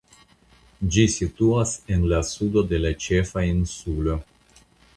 Ĝi 0.95 1.03
situas 1.15 1.73
en 1.97 2.07
la 2.13 2.23
sudo 2.31 2.65
de 2.73 2.81
la 2.87 2.93
ĉefa 3.09 3.47
insulo. 3.53 4.21